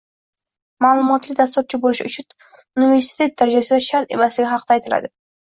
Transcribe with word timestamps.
maʼlumotli 0.85 1.35
dasturchi 1.39 1.79
boʻlish 1.83 2.01
uchun 2.13 2.81
universitet 2.87 3.37
darajasi 3.43 3.79
shart 3.91 4.19
emasligi 4.19 4.51
haqida 4.57 4.81
aytiladi. 4.81 5.15